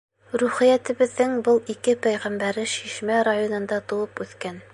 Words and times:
Рухиәтебеҙҙең 0.43 1.35
был 1.49 1.61
ике 1.75 1.95
пәйғәмбәре 2.07 2.67
Шишмә 2.75 3.23
районында 3.29 3.83
тыуып 3.93 4.25
үҫкән. 4.27 4.61